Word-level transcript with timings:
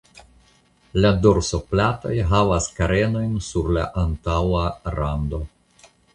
La 1.03 1.11
dorsoplatoj 1.25 2.13
havas 2.31 2.71
karenojn 2.79 3.37
sur 3.51 3.71
la 3.77 3.85
antaŭa 4.07 4.67
rando. 4.99 5.43